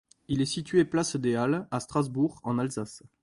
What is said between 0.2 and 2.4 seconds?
Il est situé place des Halles, à Strasbourg,